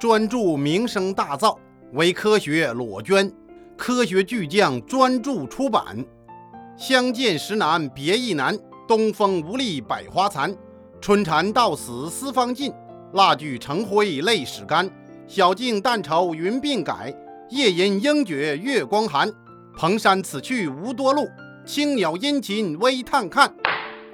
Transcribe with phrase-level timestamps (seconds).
[0.00, 1.54] 专注名声大噪，
[1.92, 3.30] 为科学裸捐。
[3.76, 6.02] 科学巨匠专注出版。
[6.74, 8.58] 相见时难别亦难，
[8.88, 10.56] 东风无力百花残。
[11.02, 12.72] 春蚕到死丝方尽，
[13.12, 14.90] 蜡炬成灰泪始干。
[15.26, 17.14] 晓镜但愁云鬓改，
[17.50, 19.30] 夜吟应觉月光寒。
[19.76, 21.28] 蓬山此去无多路，
[21.66, 23.54] 青鸟殷勤微探看。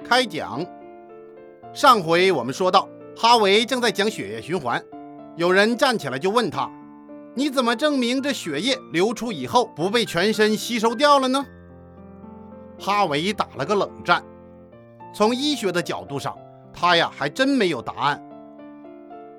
[0.03, 0.65] 开讲。
[1.73, 4.83] 上回我们说到，哈维正在讲血液循环，
[5.37, 6.67] 有人站起来就问他
[7.35, 11.45] ：“你怎么证明这血液流出以后不被全身吸收掉了呢？”
[12.79, 14.23] 哈维打了个冷战。
[15.13, 16.35] 从医学的角度上，
[16.73, 18.23] 他呀还真没有答案。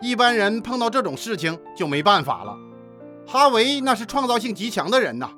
[0.00, 2.56] 一般人碰到这种事情就没办法了。
[3.26, 5.28] 哈维那是创造性极强的人呐，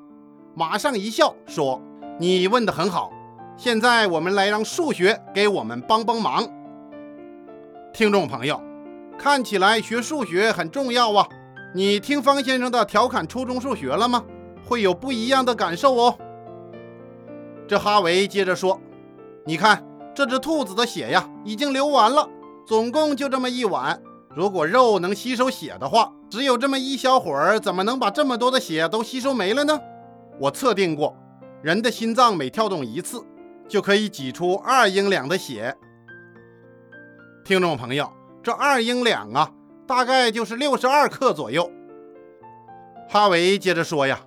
[0.55, 1.81] 马上一笑说
[2.21, 3.11] ：“你问得很好，
[3.57, 6.47] 现在我们来让数学给我们帮帮忙。”
[7.95, 8.61] 听众朋友，
[9.21, 11.29] 看起来学数学很重要啊！
[11.75, 14.25] 你听方先生的调侃初中数学了吗？
[14.67, 16.17] 会有不一样的感受哦。
[17.69, 18.81] 这哈维接着说
[19.45, 22.27] ：“你看，这只兔子的血呀，已经流完了，
[22.67, 24.01] 总共就这么一碗。
[24.35, 29.79] 如果肉能吸收血的话，只有这么一小会儿，怎么能把这么多的血都吸收没了呢？
[30.39, 31.15] 我测定过，
[31.61, 33.23] 人的心脏每跳动一次，
[33.69, 35.77] 就可以挤出二英两的血。
[37.45, 38.11] 听众朋友，
[38.43, 39.51] 这二英两啊，
[39.87, 41.71] 大概就是六十二克左右。”
[43.09, 44.21] 哈维接着说呀：“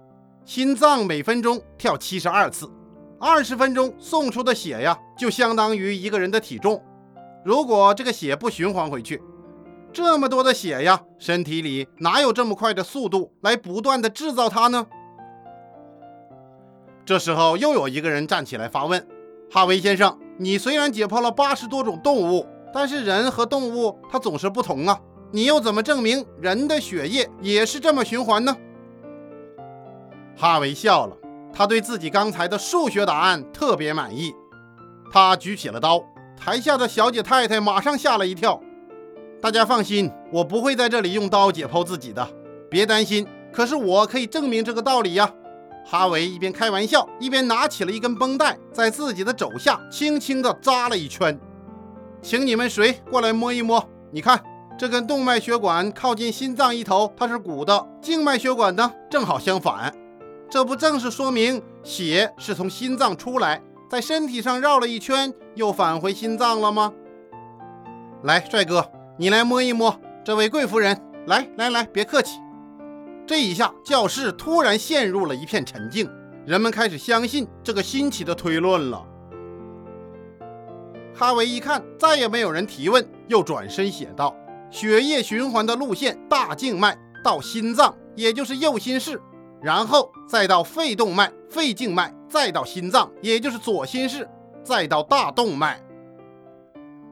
[0.45, 2.69] 心脏每分钟跳七十二次。”
[3.19, 6.83] 二十分钟送出的血呀，就相当于一个人的体重。
[7.45, 9.23] 如果这个血不循环回去，
[9.93, 14.87] 这么多的血呀，身体里哪有这么快的速度来不断的制造它呢？
[17.05, 19.07] 这时候又有一个人站起来发问
[19.49, 24.99] ：“哈维先生，你虽然解剖了八十多种动物，但是人和动物它总是不同啊，
[25.31, 28.57] 你又怎么证明人的血液也是这么循环呢？”
[30.35, 31.15] 哈维笑了。
[31.55, 34.33] 他对自己刚才的数学答案特别满意，
[35.11, 36.03] 他举起了刀，
[36.35, 38.59] 台下的小姐太太马上吓了一跳。
[39.39, 42.27] 大家放心，我不会在这里用刀解剖自己的，
[42.71, 43.27] 别担心。
[43.51, 45.31] 可是我可以证明这个道理呀！
[45.85, 51.39] 哈维一边开玩笑，一边拿起了一根绷带，在自己的肘下轻轻地扎了一圈。
[52.23, 53.85] 请你们谁过来摸一摸？
[54.09, 54.41] 你看，
[54.77, 59.93] 这根动脉血管靠近心脏一头，它是鼓的；静脉血管呢，正好相反。
[60.49, 66.93] 这不正是说明血是从心脏出来，在身体上绕了一圈，又返回心脏了吗？
[68.23, 70.97] 来，帅哥，你来摸一摸这位贵夫人。
[71.25, 72.39] 来来来，别客气。
[73.27, 76.09] 这一下，教室突然陷入了一片沉静，
[76.45, 79.05] 人们开始相信这个新奇的推论了。
[81.15, 84.35] 哈维一看，再也没有人提问，又转身写道
[84.71, 89.21] ：“血液循环的路线，大静脉到心脏，也就是右心室。”
[89.61, 94.27] 然后再到肺动脉、肺静脉，再到心脏，也就是左心室，
[94.63, 95.79] 再到大动脉。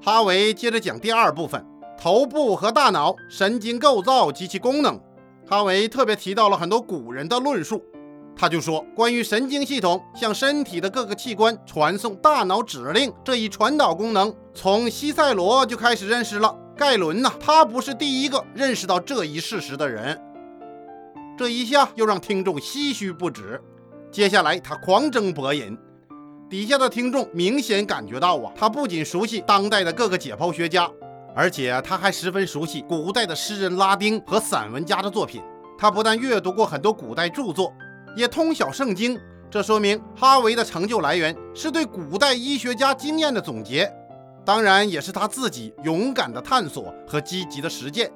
[0.01, 1.63] 哈维接着讲第二部分：
[1.97, 5.00] 头部和大脑、神经构造及其功能。
[5.47, 7.83] 哈维特别提到了很多古人的论述，
[8.41, 16.57] 他就说，关于神经系统向身体的各个器官传送大脑指令这一传导功能，从西塞罗就开始认识了。
[16.75, 20.19] 盖伦呢，他不是第一个认识到这一事实的人。
[21.38, 23.62] 这一下又让听众唏嘘不止。
[24.12, 25.78] 接下来他狂争博引，
[26.50, 30.90] 底下的听众明显感觉到啊，他不仅熟悉当代的各个解剖学家，
[31.35, 35.44] 而且他还十分熟悉古代的诗人拉丁和散文家的作品。
[35.78, 37.72] 他不但阅读过很多古代著作，
[38.16, 39.19] 也通晓圣经。
[39.49, 43.94] 这说明哈维的成就来源是对古代医学家经验的总结，
[44.45, 48.09] 当然也是他自己勇敢的探索和积极的实践。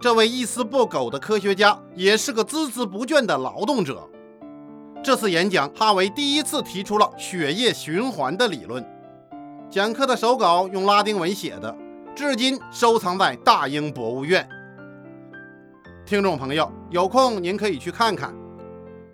[0.00, 4.06] 这位一丝不苟的科学家也是个孜孜不倦的劳动者。
[5.02, 8.84] 这次演讲，哈维第一次提出了血液循环的理论。
[9.70, 11.74] 讲课的手稿用拉丁文写的，
[12.16, 14.48] 至今收藏在大英博物院。
[16.04, 18.34] 听众朋友，有空您可以去看看。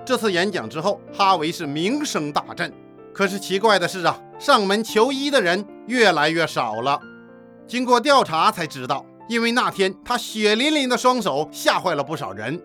[0.04, 2.72] 这次演讲之后，哈维是名声大振。
[3.12, 7.00] 可是奇怪的是啊，上门求医的人越来越少了。
[7.66, 9.04] 经过调查才知道。
[9.28, 12.60] 因为那天他血淋淋的双手吓坏了不少人，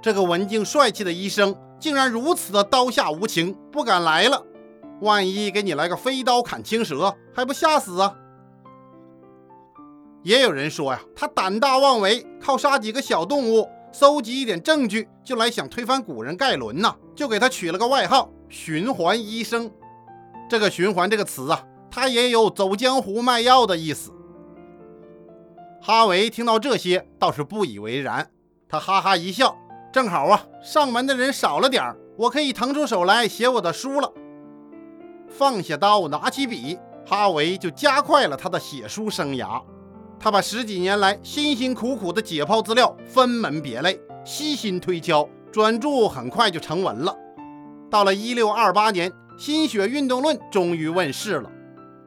[0.00, 4.40] 这个文静帅气的医生竟然如此的刀下无情，不敢来了。
[5.00, 8.14] 万一给你来个飞刀砍青蛇，还不吓死啊？
[10.22, 19.70] 也有人说呀，他胆大妄为，靠杀几个小动物，搜集一点证据，就来想推翻古人盖伦呐，就给他取了个外号“循环医生”。
[20.50, 24.10] 这个“循环”这个词啊，它也有走江湖卖药的意思。
[25.80, 28.28] 哈维听到这些倒是不以为然，
[28.68, 29.56] 他哈哈一笑
[29.94, 34.12] ：“正好啊，上门的人少了点儿，我可以腾出手来写我的书了。”
[35.30, 36.76] 放下刀，拿起笔，
[37.06, 39.62] 哈维就加快了他的写书生涯。
[40.24, 47.14] 他把十几年来辛辛苦苦的解剖资料分门别类，悉心推敲，专著很快就成文了。
[47.90, 51.52] 到了一六二八年，《心血运动论》终于问世了。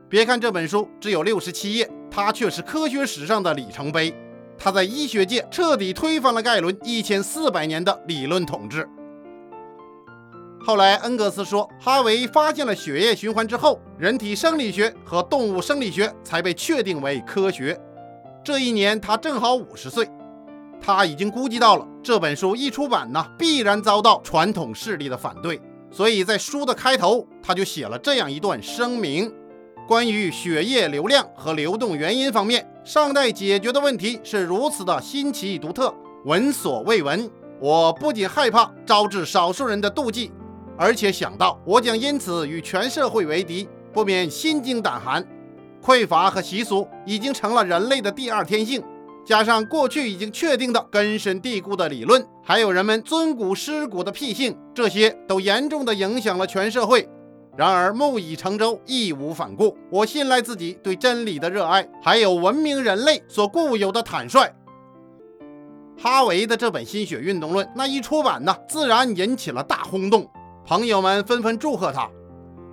[0.10, 4.12] 别看这本书只有六十七页，它却是科学史上的里程碑。
[4.58, 8.90] 它在医学界彻底推翻了盖伦一千四百年的理论统治。
[10.60, 17.80] 后来，恩格斯说，哈维发现了血液循环之后，人体生理学和动物生理学才被确定为科学。
[18.48, 20.10] 这一年，他正好五十岁。
[20.80, 25.60] 他已经估计到了这本书一出版呢，必然遭到传统势力的反对，
[25.92, 29.30] 所以在书的开头，他就写了这样一段声明：
[29.86, 37.30] 关于血液流量和流动原因方面，尚待解决的问题是如此的新奇独特，闻所未闻。
[37.60, 40.32] 我不仅害怕招致少数人的妒忌，
[40.78, 45.22] 而且想到我将因此与全社会为敌，不免心惊胆寒。
[45.88, 48.84] 匮乏和习俗已经成了人类的第二天性，
[49.26, 57.08] 加上过去已经确定的根深蒂固的理论，还有人们尊古失古的癖性，这些都严重的影响了全社会。
[57.56, 59.78] 然而木已成舟，义无反顾。
[59.90, 64.54] 我信赖自己对真理的热爱，还有文明人类所固有的坦率。
[65.98, 70.30] 哈维的这本《心血运动论》那一出版呢，自然引起了大轰动，
[70.66, 72.10] 朋友们纷纷祝贺他。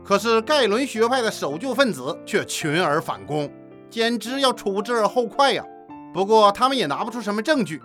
[0.04, 3.50] 可是盖伦学派的守旧分子却群而反攻，
[3.88, 5.64] 简直要处之而后快呀！
[6.12, 7.80] 不过他们也拿不出什么证据，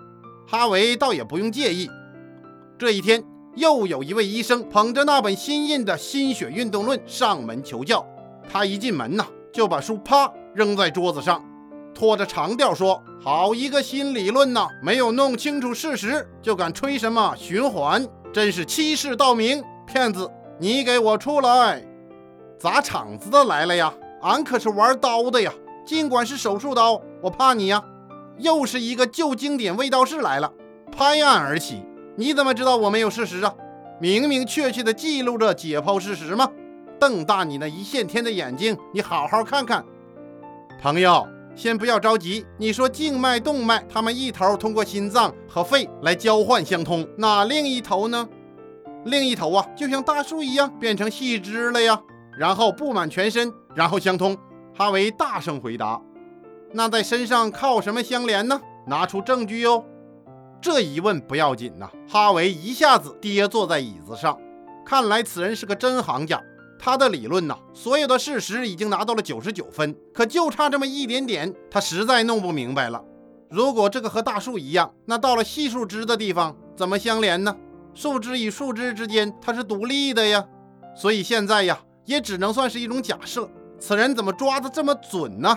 [0.45, 1.89] 哈维倒也不用介意。
[2.77, 3.23] 这一天，
[3.55, 8.05] 又有一位医生捧着那本新印的《心血运动论》上门求教。
[8.51, 11.41] 他一进门呐，就把书啪扔在桌子上，
[11.93, 14.67] 拖着长调说：“好一个新理论呐！
[14.83, 19.63] 没有弄清楚事实就敢吹什么循环，真是欺世盗名！
[19.87, 20.29] 骗子，
[20.59, 21.81] 你给我出来！”
[22.59, 23.93] 砸场子的来了呀！
[24.21, 25.49] 俺可是玩刀的呀，
[25.85, 27.81] 尽管是手术刀，我怕你呀！
[28.37, 30.51] 又是一个旧经典卫道士来了，
[30.91, 31.81] 拍案而起。
[32.17, 33.55] 你怎么知道我没有事实啊？
[34.01, 36.51] 明明确确的记录着解剖事实吗？
[36.99, 39.85] 瞪大你那一线天的眼睛，你好好看看。
[40.81, 41.25] 朋友，
[41.55, 42.45] 先不要着急。
[42.57, 48.27] 你说静脉、动脉，它们一头通过心脏和肺来交换相通，那另一头呢？
[49.05, 52.01] 另一头啊，就像大树一样变成细枝了呀。
[52.39, 54.37] 然后布满全身，然后相通。
[54.73, 55.99] 哈维大声回答
[56.71, 58.61] ：“那在身上靠什么相连呢？
[58.87, 59.83] 拿出证据哟！”
[60.61, 64.39] 这一问不要紧呐，哈维一下子跌坐在椅子上。
[64.85, 66.41] 看来此人是个真行家。
[66.79, 73.03] 他的理论呐，所有的事实已经拿到了九十九分，可就差这么一点点，他实在弄不明白了。
[73.49, 77.53] 如果这个和大树一样，那到了细树枝的地方怎么相连呢？
[77.93, 80.45] 树枝与树枝之间它是独立的呀。
[80.95, 81.81] 所以现在呀。
[82.09, 83.47] 也只能算是一种假设。
[83.79, 85.55] 此人怎么抓的这么准呢？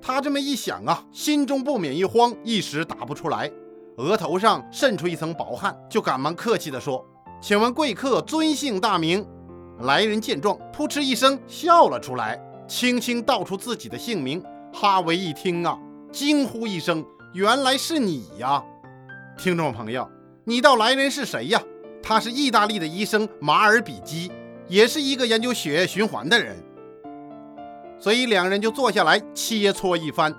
[0.00, 3.52] 他这么一想啊，心中不免一慌，一时答不出来，
[3.98, 7.04] 额头上渗出一层薄汗，就赶忙客气地说
[7.42, 9.26] ：“请问贵客尊姓大名？”
[9.82, 14.42] 来人见状，扑哧一声笑了出来，轻轻道出自己的姓名。
[14.72, 15.78] 哈维一听啊，
[16.10, 17.04] 惊呼一声
[17.34, 18.64] ：“原来是你呀！”
[19.36, 20.08] 听众朋友，
[20.44, 21.62] 你道来人是谁呀？
[22.02, 24.32] 他是意大利的医生马尔比基。
[24.68, 26.56] 也是一个研究血液循环的人，
[27.98, 30.34] 所以两人就坐下来切磋一番。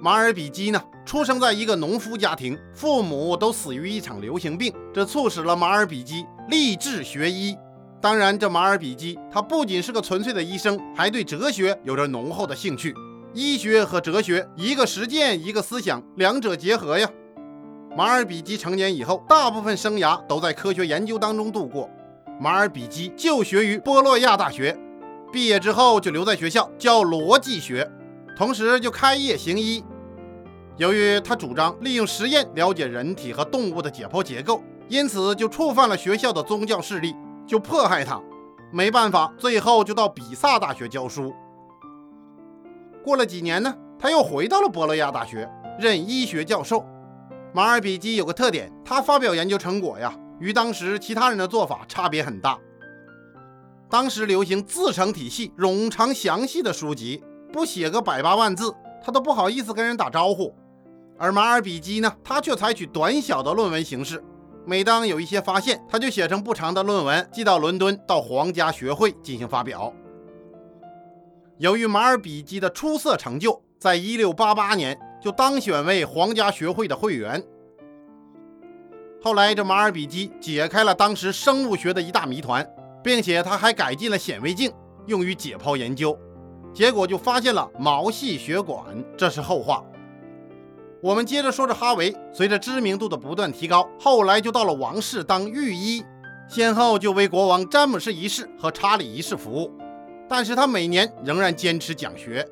[0.00, 7.56] 马尔比基呢，出生在一个农夫家庭，父母都死于一场流行病，这促使了马尔比基立志学医。
[8.00, 12.94] 当然，这马尔比基他不仅是个纯粹的医生，还对哲学有着浓厚的兴趣。
[13.32, 17.10] 医学和哲学，一个实践，一个思想，两者结合呀。
[17.96, 21.90] 马尔比基成年以后，大部分生涯都在科学研究当中度过。
[22.38, 24.78] 马尔比基就学于波洛亚大学，
[25.32, 27.90] 毕业之后就留在学校教逻辑学，
[28.36, 29.82] 同时就开业行医。
[30.76, 37.16] 由于他主张利用实验了解人体和动物的解剖结构，因此就触犯了学校的宗教势力，
[37.46, 38.20] 就迫害他。
[38.70, 41.32] 没办法，最后就到比萨大学教书。
[43.02, 45.48] 过了几年呢，他又回到了波洛亚大学
[45.80, 46.84] 任医学教授。
[47.54, 50.12] 马尔比基有个特点，他发表研究成果呀。
[50.38, 52.58] 与当时其他人的做法差别很大。
[53.88, 60.54] 当时流行自成体系、冗长详细的书籍，不写个百八万字，他都不好意思跟人打招呼。
[61.18, 64.22] 而马尔比基呢，他却采取短小的论文形式。
[64.64, 69.92] 每当有一些发现，他就写成不长的论文，寄到伦敦，到皇家学会进行发表。
[71.58, 74.98] 由于马尔比基的出色成就，在一六八八年。
[75.18, 77.42] 就当选为皇家学会的会员。
[79.26, 82.64] 后来，这马尔比基解开了当时生物学的一大谜团，
[83.02, 84.72] 并且他还改进了显微镜，
[85.06, 86.16] 用于解剖研究。
[86.72, 88.84] 结果就发现了毛细血管，
[89.16, 89.82] 这是后话。
[91.02, 96.04] 我们接着说着哈维，随着知名度的不断提高，后来就到了王室当御医，
[96.48, 99.72] 先后就为国王詹姆士一世和查理一世服务。
[100.28, 102.48] 但是他每年仍然坚持讲学。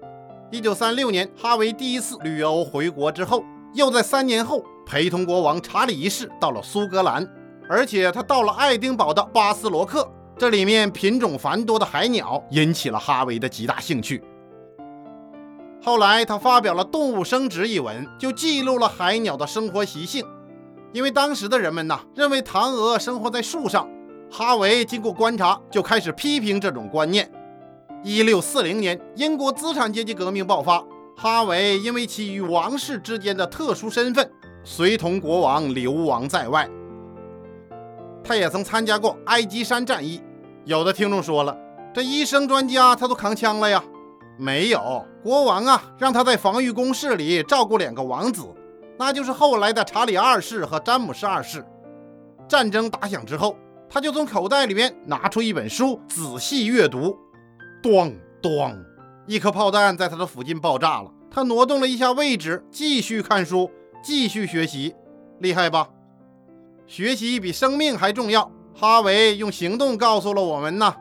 [0.51, 7.27] 一九三六年，哈维第一次旅游回国之后，又在三年后陪同国王查理一世到了苏格兰，
[7.69, 10.09] 而且他到了爱丁堡的巴斯罗克。
[10.37, 14.23] 这里面品种繁多的海鸟引起了哈维的极大兴趣。
[15.81, 20.25] 后来，他发表了《动物生殖》一文，就记录了海鸟的生活习性。
[20.93, 23.89] 因为当时的人们呐，认为唐鹅生活在树上。
[24.31, 27.31] 哈维经过观察，就开始批评这种观念。
[28.03, 30.83] 一六四零年，英国资产阶级革命爆发，
[31.17, 34.29] 哈维因为其与王室之间的特殊身份，
[34.65, 36.69] 随同国王流亡在外。
[38.25, 40.21] 他也曾参加过埃及山战役。
[40.65, 41.57] 有的听众说了，
[41.93, 43.85] 这医生专家他都扛枪了呀？
[44.39, 48.43] 没有，国王啊，让他在防御工事里照顾两个王子，
[48.99, 51.65] 那就是后来的查理二世和詹姆士二世。
[52.49, 53.57] 战争打响之后，
[53.89, 57.17] 他就从口袋里面拿出一本书，仔细阅读。
[57.83, 58.75] 咣咣，
[59.27, 61.11] 一颗炮弹在他的附近爆炸了。
[61.31, 63.71] 他挪动了一下位置，继续看书，
[64.05, 64.95] 继续学习，
[65.39, 65.89] 厉害吧？
[66.87, 68.53] 学习比生命还重要。
[68.75, 70.95] 哈维用行动告诉了我们呢。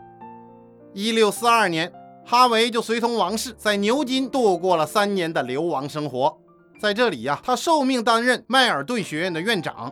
[0.93, 1.91] 一六四二年，
[2.23, 6.39] 哈维就随同王室在牛津度过了三年的流亡生活。
[6.79, 9.91] 在这里呀，他受命担任迈尔顿学院的院长，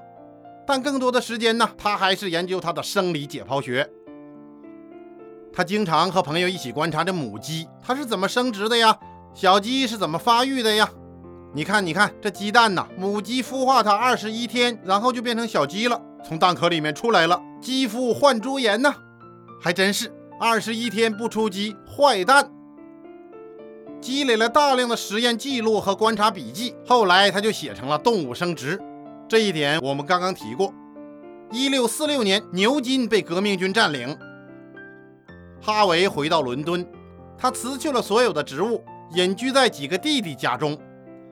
[0.65, 3.89] 但更多的时间呢，他还是研究他的生理解剖学。
[5.51, 8.97] 他经常和朋友一起观察着母鸡，它是怎么生殖的呀？
[9.33, 10.89] 小鸡是怎么发育的呀？
[11.53, 16.01] 你看，你看这鸡蛋呐，母鸡孵化它二十一天，然后就变成小鸡了。
[16.23, 18.93] 从蛋壳里面出来了，鸡孵换猪颜呢，
[19.59, 22.49] 还真是二十一天不出鸡坏蛋。
[23.99, 28.77] 积累了大量的实验记录和观察笔记，后来他就写成了《动物生殖》。
[29.27, 30.73] 这一点我们刚刚提过。
[31.51, 34.17] 一六四六年，牛津被革命军占领，
[35.61, 36.87] 哈维回到伦敦，
[37.37, 38.81] 他辞去了所有的职务，
[39.15, 40.77] 隐居在几个弟弟家中。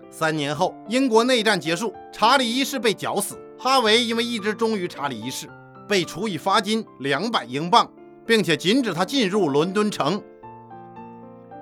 [0.10, 3.38] 三年后，英国内战结束，查理一世被绞死。
[3.58, 5.48] 哈维因为一直忠于查理一世，
[5.88, 7.92] 被处以罚金两百英镑，
[8.26, 10.22] 并且禁止他进入伦敦城。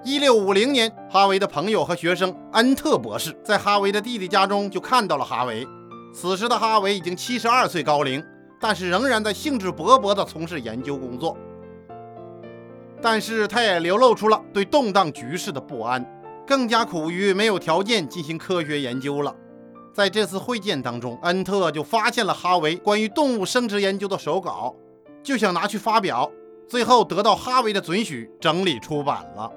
[0.04, 5.68] 一六五零年，哈维的朋友和学生恩特博士在哈维的弟弟家中就看到了哈维。
[6.14, 8.24] 此时的哈维已经七十二岁高龄，
[8.62, 11.36] 但是仍然在兴致勃勃地从事研究工作。
[13.02, 16.04] 但是他也流露出了对动荡局势的不安，
[16.48, 19.36] 更加苦于没有条件进行科学研究了。
[19.94, 24.74] 在这次会见当中，恩特就发现了哈维关于动物生殖研究的手稿，
[25.22, 26.32] 就想拿去发表，
[26.68, 29.52] 最后得到哈维的准许，整理出版了。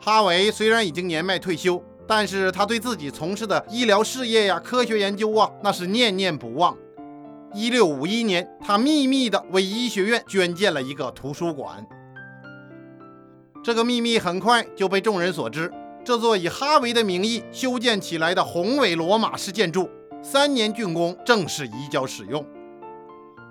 [0.00, 6.76] 哈维虽然已经年迈退休，但是他对自己从事的医疗事业呀、科学研究啊，那是念念不忘。
[7.52, 11.86] 一六五一年，他秘密地为医学院捐建了一个图书馆，
[13.62, 15.72] 这个秘密很快就被众人所知。
[16.04, 19.88] 这座以哈维的名义修建起来的宏伟罗马式建筑，
[20.20, 22.44] 三年竣工，正式移交使用。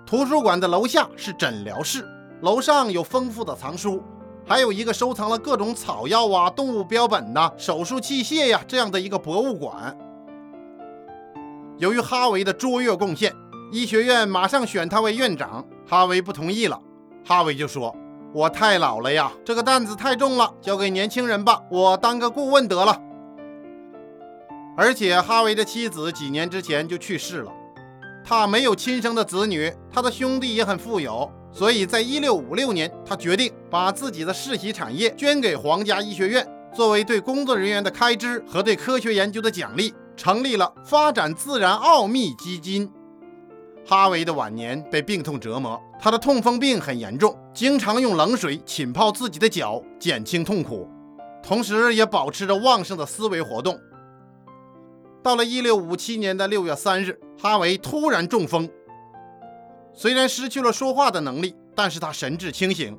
[0.04, 2.06] 图书馆的楼下是诊疗室，
[2.42, 4.02] 楼上有丰富的藏书，
[4.46, 9.96] 还有一个收藏了各种草药啊、动物标本呐、手术器械呀这样的一个博物馆。
[11.78, 13.32] 由于哈维的卓越贡献，
[13.72, 15.64] 医学院马上选他为院长。
[15.88, 16.78] 哈维不同意了，
[17.24, 17.96] 哈维就说。
[18.34, 22.98] 我太老了呀，这个担子太重了，交给年轻人吧，我当个顾问得了。
[24.74, 27.52] 而且哈维的妻子几年之前就去世了，
[28.24, 42.90] 他没有亲生的子女，他的兄弟也很富有，所以在一六五六年，他决定把自己的世袭产业捐给皇家医学院，作为对工作人员的开支和对科学研究的奖励，成立了发展自然奥秘基金。
[43.84, 50.88] 哈维的晚年被病痛折磨，他的痛风病很严重，经常用冷水浸泡自己的脚减轻痛苦，
[51.42, 53.78] 同时也保持着旺盛的思维活动。
[55.22, 58.68] 到了1657年的6月3日，哈维突然中风，
[59.92, 62.96] 虽然失去了说话的能力，但是他神志清醒，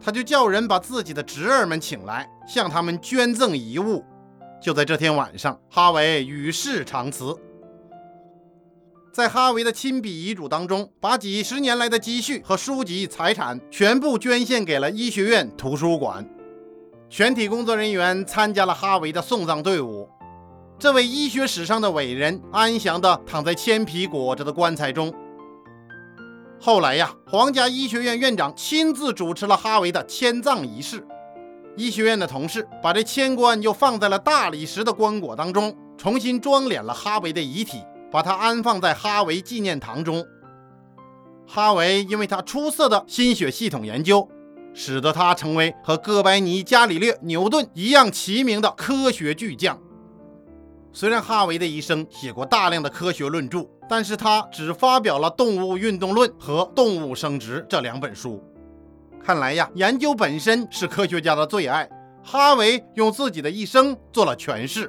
[0.00, 4.04] 他就叫人把自己的侄儿们请来，向他们捐赠遗物。
[4.60, 7.36] 就在这天晚上，哈维与世长辞。
[9.14, 16.28] 在哈维的亲笔遗嘱当中，把几十年来的积蓄和书籍财产全部捐献给了医学院图书馆。
[17.08, 20.08] 全体工作人员参加了哈维的送葬队伍。
[20.80, 25.14] 这位医学史上的伟人安详地躺在铅皮裹着的棺材中。
[26.60, 31.06] 后来呀，皇家医学院院长亲自主持了哈维的迁葬仪式。
[31.76, 37.78] 医学院的同事把这铅棺又放在了大理石的棺椁当中，重新装殓了哈维的遗体，
[38.14, 40.24] 把他安放在哈维纪念堂中。
[41.48, 44.28] 哈维因为他出色的心血系统研究，
[44.72, 49.76] 使得他成为和哥白尼、伽利略、牛顿一样齐名的科学巨匠。
[50.92, 58.40] 虽然哈维的一生写过大量的科学论著，但是他只发表了《动物运动论》和《动物生殖》这两本书。
[59.20, 61.90] 看来呀，研究本身是科学家的最爱。
[62.22, 64.88] 哈维用自己的一生做了诠释。